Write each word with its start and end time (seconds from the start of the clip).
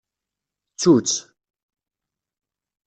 Ttu-tt. 0.71 1.17